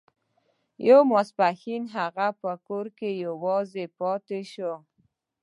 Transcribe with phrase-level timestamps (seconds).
[0.87, 4.75] یو ماسپښین هغه په کور کې یوازې پاتې شوی و